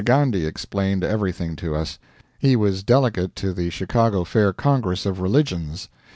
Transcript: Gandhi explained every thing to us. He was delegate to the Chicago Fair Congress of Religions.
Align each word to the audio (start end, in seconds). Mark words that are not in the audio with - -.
Gandhi 0.03 0.47
explained 0.47 1.03
every 1.03 1.31
thing 1.31 1.55
to 1.57 1.75
us. 1.75 1.99
He 2.39 2.55
was 2.55 2.81
delegate 2.81 3.35
to 3.35 3.53
the 3.53 3.69
Chicago 3.69 4.23
Fair 4.23 4.51
Congress 4.51 5.05
of 5.05 5.19
Religions. 5.21 5.89